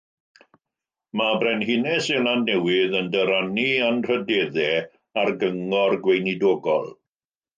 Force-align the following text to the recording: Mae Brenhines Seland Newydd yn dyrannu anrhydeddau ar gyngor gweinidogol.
Mae 1.19 1.33
Brenhines 1.41 2.05
Seland 2.11 2.49
Newydd 2.51 2.95
yn 3.01 3.11
dyrannu 3.15 3.67
anrhydeddau 3.89 5.21
ar 5.25 5.31
gyngor 5.45 5.97
gweinidogol. 6.09 6.91